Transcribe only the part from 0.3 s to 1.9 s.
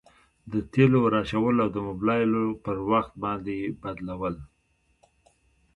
د تیلو ور اچول او د